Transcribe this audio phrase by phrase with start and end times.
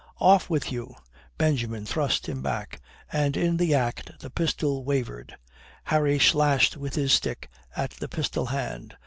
[0.19, 0.95] "Off with you,"
[1.37, 2.81] Benjamin thrust him back,
[3.13, 5.35] and in the act the pistol wavered.
[5.83, 8.97] Harry slashed with his stick at the pistol hand.